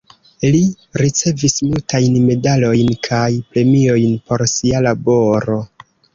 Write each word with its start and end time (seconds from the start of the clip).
Li 0.53 0.59
ricevis 1.01 1.57
multajn 1.65 2.15
medalojn 2.31 2.91
kaj 3.09 3.21
premiojn 3.53 4.19
por 4.33 4.47
sia 4.55 4.83
laboro. 4.89 5.63